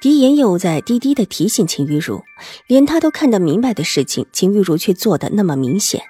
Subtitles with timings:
[0.00, 2.22] 狄言又在低低的提醒秦玉茹，
[2.66, 6.02] 连他都看得明白的事情，秦玉茹却做的那么明显。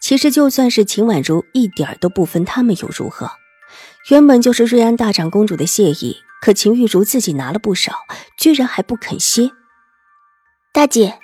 [0.00, 3.30] 其实就算是秦婉如一点都不分他们又如何？
[4.10, 7.92] 原本就是瑞安大长公主的谢意，可秦玉茹自己拿了不少，
[8.38, 9.50] 居然还不肯歇。
[10.72, 11.18] 大姐，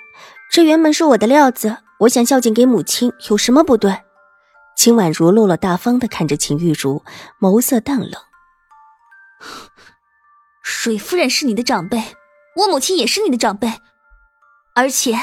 [0.51, 4.01] 这原本是我的料子，我想孝敬给母亲，有什么不对？
[4.75, 7.03] 秦婉如落落大方的看着秦玉茹，
[7.39, 8.11] 眸色淡冷。
[10.61, 12.15] 水夫人是你的长辈，
[12.55, 13.67] 我母亲也是你的长辈，
[14.75, 15.15] 而且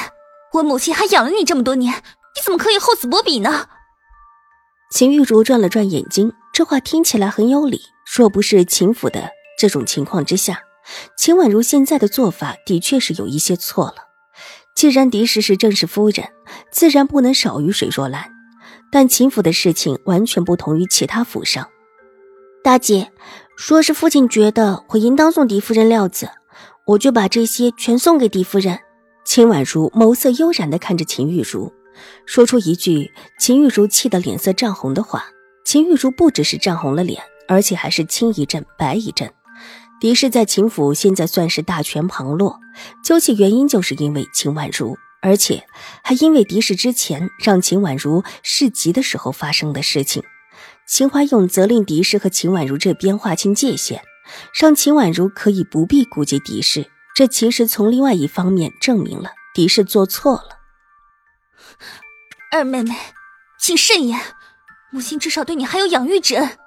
[0.53, 3.69] 我母亲还养了你这么多年，你怎么可以厚此薄彼呢？
[4.91, 7.81] 秦玉茹转了转眼睛，这话听起来很有理。
[8.11, 10.63] 若不是秦府的这种情况之下，
[11.17, 14.09] 秦婉如现在的做法的确是有一些错了。
[14.75, 16.29] 既然狄氏是正室夫人，
[16.71, 18.31] 自然不能少于水若兰。
[18.91, 21.69] 但秦府的事情完全不同于其他府上，
[22.63, 23.11] 大姐。
[23.61, 26.29] 说是父亲觉得我应当送狄夫人料子，
[26.85, 28.79] 我就把这些全送给狄夫人。
[29.25, 31.69] 秦婉如眸色悠然地看着秦玉茹，
[32.25, 35.25] 说出一句秦玉茹气得脸色涨红的话。
[35.65, 39.29] 秦玉茹不只是涨红了脸，而且还是青一阵白一阵。
[39.99, 42.61] 狄氏在秦府现在算是大权旁落，
[43.03, 45.65] 究其原因就是因为秦婉如，而且
[46.01, 50.23] 还因为狄氏之前让秦婉如市集的时候发生的事情。
[50.89, 54.01] 秦怀勇责令狄氏和秦婉如这边划清界限，
[54.59, 56.89] 让秦婉如可以不必顾及狄氏。
[57.15, 60.57] 这其实从另外一方面证明了狄氏做错了。
[62.51, 62.95] 二妹妹，
[63.59, 64.19] 请慎言，
[64.91, 66.57] 母亲至少对你还有养育之恩。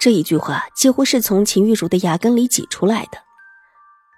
[0.00, 3.18] 这一句话几乎是从秦玉茹的牙根里挤出来的。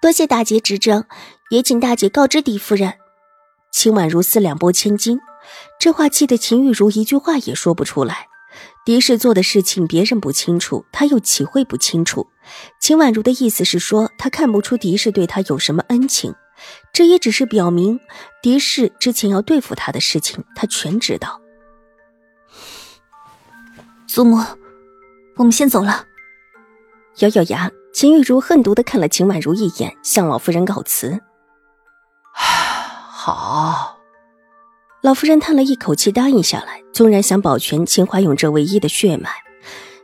[0.01, 1.03] 多谢大姐指正，
[1.49, 2.93] 也请大姐告知狄夫人。
[3.73, 5.19] 秦婉如四两拨千斤，
[5.77, 8.29] 这话气得秦玉茹一句话也说不出来。
[8.85, 12.27] 狄氏做的事情，别人不清楚，他又岂会不清楚？
[12.79, 16.35] 秦婉如的意思是说，他看不出狄氏对他有什么恩情，
[16.93, 17.99] 这也只是表明
[18.43, 21.41] 狄氏之前要对付他的事情，他全知道。
[24.07, 24.37] 祖母，
[25.37, 26.05] 我们先走了。
[27.19, 31.19] 咬咬牙，秦玉茹恨毒的看了秦婉如一眼，向老夫人告辞。
[32.37, 33.94] 好。
[35.05, 36.81] 老夫人叹了一口气，答应下来。
[36.91, 39.29] 纵然想保全秦怀勇这唯一的血脉，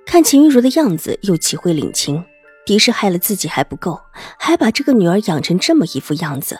[0.05, 2.23] 看秦玉茹的样子，又岂会领情？
[2.67, 3.99] 狄氏害了自己还不够，
[4.37, 6.59] 还把这个女儿养成这么一副样子，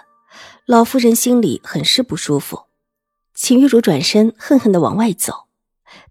[0.66, 2.64] 老夫人心里很是不舒服。
[3.36, 5.46] 秦玉茹转身，恨恨地往外走。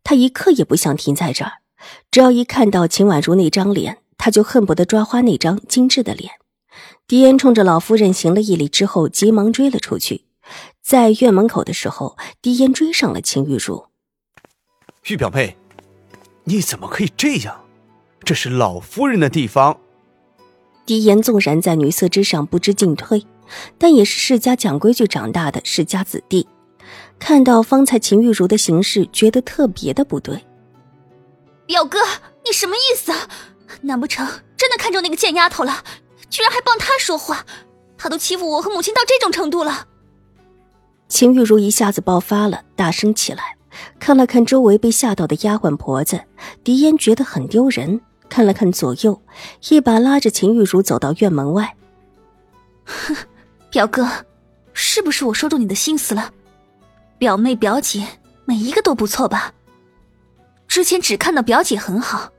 [0.05, 1.55] 她一刻也不想停在这儿，
[2.13, 6.31] 只要一看到秦婉如那张脸，她就恨不得抓花那张精致的脸。
[7.09, 10.27] 狄恩冲着老夫人行了一礼之后，急忙追了出去。
[10.83, 13.87] 在院门口的时候，狄言追上了秦玉茹。
[15.09, 15.57] 玉表妹，
[16.45, 17.65] 你怎么可以这样？
[18.25, 19.81] 这是老夫人的地方。
[20.85, 23.27] 狄言纵然在女色之上不知进退，
[23.79, 26.47] 但也是世家讲规矩长大的世家子弟。
[27.19, 30.45] 看到方才秦玉茹的行事，觉得特别的不对。
[31.67, 31.99] 表哥，
[32.45, 33.13] 你什么意思？
[33.83, 35.85] 难不成真的看中那个贱丫头了？
[36.29, 37.47] 居然还帮她说话？
[37.97, 39.87] 她都欺负我和母亲到这种程度了。
[41.11, 43.57] 秦玉茹一下子爆发了，大声起来，
[43.99, 46.21] 看了看周围被吓到的丫鬟婆子，
[46.63, 49.21] 狄烟觉得很丢人，看了看左右，
[49.69, 51.77] 一把拉着秦玉茹走到院门外。
[52.85, 53.15] 哼，
[53.71, 54.09] 表哥，
[54.73, 56.33] 是不是我说中你的心思了？
[57.19, 58.07] 表妹、表姐
[58.45, 59.53] 每一个都不错吧？
[60.69, 62.31] 之前只看到表姐很好，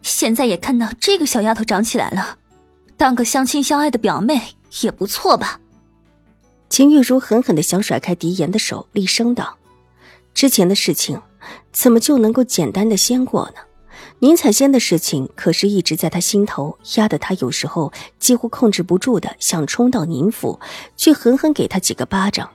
[0.00, 2.38] 现在也看到这个小丫头长起来了，
[2.96, 4.40] 当个相亲相爱的表妹
[4.80, 5.58] 也不错吧？
[6.72, 9.58] 秦玉茹狠狠的想甩开狄言的手，厉声道
[10.32, 11.20] ：“之前的事情，
[11.70, 13.60] 怎么就能够简单的先过呢？
[14.20, 20.58] 宁采仙的事情可是一直在他心头，压得他有时候几乎控制不住的想冲到宁府
[20.96, 22.48] 去狠狠给他几个巴掌。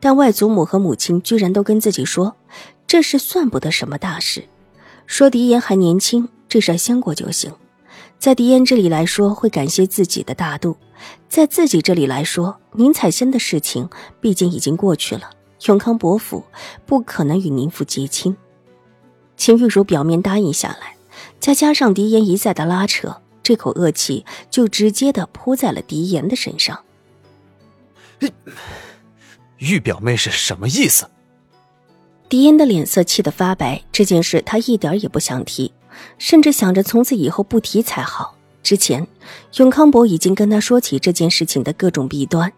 [0.00, 2.34] 但外祖母和母亲居然都跟自己说，
[2.86, 4.42] 这事算不得什么大事，
[5.04, 7.52] 说狄言还年轻，这事先过就行。
[8.20, 10.76] 在狄言这里来说，会感谢自己的大度。”
[11.26, 13.88] 在自己这里来说，宁采仙的事情
[14.20, 15.30] 毕竟已经过去了。
[15.66, 16.44] 永康伯府
[16.84, 18.36] 不可能与宁府结亲。
[19.36, 20.96] 秦玉茹表面答应下来，
[21.38, 26.84] 再加上狄言一再的拉扯，这口恶气就直接的扑在了狄言的身上。
[29.56, 31.06] 玉表妹是什么意思？
[32.28, 35.72] 狄言的脸色气得发白，这件事他一点也不想提，
[36.18, 38.36] 甚至想着从此以后不提才好。
[38.62, 39.06] 之前，
[39.56, 42.52] 永康伯已经跟他说起这件事情的各种弊端，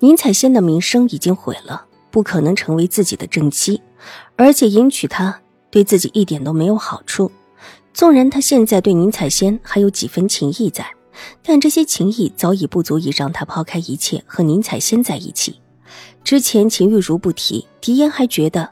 [0.00, 3.80] 宁采仙的名声已经毁了，不可能成为自己的正妻，
[4.36, 5.40] 而且迎娶她
[5.70, 7.30] 对自己一点都没有好处。
[7.92, 10.84] 纵然他现在对宁采仙还有几分情谊在，
[11.42, 15.60] 但这些情谊早已不足以让他抛开一切和宁采仙在一起。
[16.24, 18.70] 之前秦玉茹不提，狄言还觉得。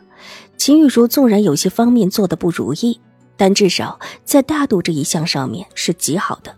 [0.57, 3.01] 秦玉茹纵然有些方面做的不如意，
[3.43, 6.57] 但至少在大度这一项上面是极好的，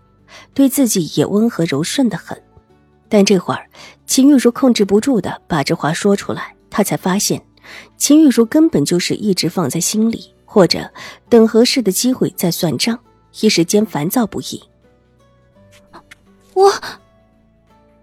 [0.52, 2.38] 对自己也温和柔顺的很。
[3.08, 3.66] 但这会儿，
[4.04, 7.42] 秦玉茹控制不住的把这话说出来，他才发现，
[7.96, 10.92] 秦玉茹根本就是一直放在心里，或者
[11.30, 12.98] 等合适的机会再算账，
[13.40, 14.62] 一时间烦躁不已。
[16.52, 16.70] 我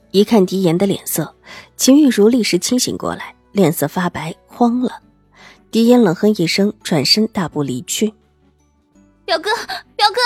[0.09, 1.35] 一看狄言的脸色，
[1.77, 5.03] 秦玉茹立时清醒过来，脸色发白，慌了。
[5.69, 8.11] 狄言冷哼一声，转身大步离去。
[9.31, 9.49] 表哥，
[9.95, 10.19] 表哥！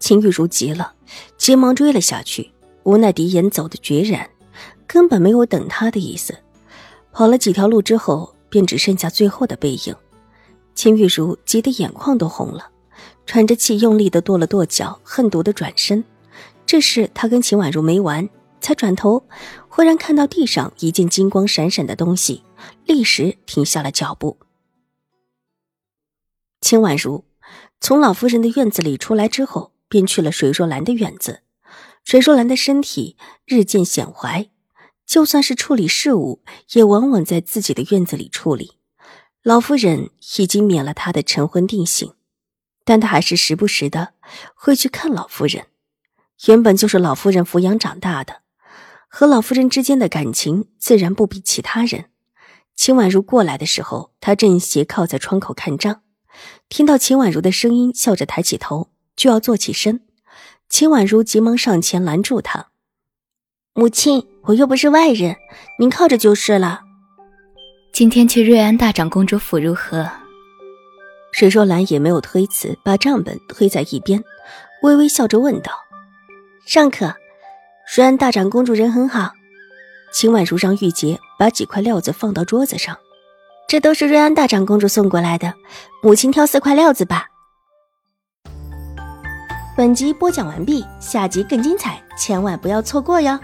[0.00, 0.94] 秦玉茹急了，
[1.38, 2.50] 急忙追了下去。
[2.82, 4.28] 无奈狄言走的决然，
[4.84, 6.36] 根本没有等他的意思。
[7.12, 9.94] 跑了几条路之后，便只剩下最后的背影。
[10.74, 12.68] 秦玉茹急得眼眶都红了，
[13.26, 16.02] 喘着气，用力的跺了跺脚，恨毒的转身。
[16.66, 18.28] 这时他跟秦婉如没完，
[18.60, 19.24] 才转头，
[19.68, 22.42] 忽然看到地上一件金光闪闪的东西。
[22.86, 24.36] 立时停下了脚步。
[26.60, 27.24] 秦婉如
[27.80, 31.42] 从老夫人的院子里出来之后，便去了水若兰的院子。
[32.04, 34.48] 水若兰的身体日渐显怀，
[35.06, 36.42] 就算是处理事务，
[36.72, 38.72] 也往往在自己的院子里处理。
[39.42, 42.14] 老夫人已经免了她的晨昏定省，
[42.84, 44.14] 但她还是时不时的
[44.54, 45.66] 会去看老夫人。
[46.46, 48.42] 原本就是老夫人抚养长大的，
[49.08, 52.06] 和老夫人之间的感情自然不比其他人。
[52.74, 56.01] 秦婉如过来的时候，他正斜靠在窗口看账，
[56.68, 60.00] 听到秦婉如的声音，笑着抬起头就要坐起身。
[60.68, 62.68] 秦婉如急忙上前拦住他
[63.74, 65.36] ：“母亲，我又不是外人，
[65.78, 66.82] 您靠着就是了。”
[67.92, 70.10] 今天去瑞安大长公主府如何？
[71.32, 74.22] 水若兰也没有推辞，把账本推在一边，
[74.82, 75.72] 微微笑着问道
[76.66, 77.14] ：“尚可，
[77.94, 79.32] 瑞安大长公主人很好。”
[80.12, 82.98] 秦婉如让玉洁把几块料子放到桌子上，
[83.72, 85.54] 这都是瑞安大长公主送过来的，
[86.02, 87.26] 母亲挑四块料子吧。
[89.74, 93.40] 本集播讲完毕，下集更精彩，千万不要错过哟。